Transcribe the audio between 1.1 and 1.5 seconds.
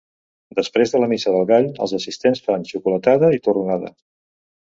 Missa del